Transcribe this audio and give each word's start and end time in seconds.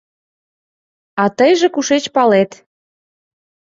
—А 1.23 1.25
тыйже 1.37 1.67
кушеч 1.73 2.03
палет? 2.15 2.51